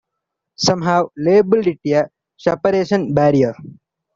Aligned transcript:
Some 0.55 0.81
have 0.81 1.09
labeled 1.15 1.67
it 1.67 1.79
a 1.93 2.09
separation 2.35 3.13
barrier. 3.13 3.53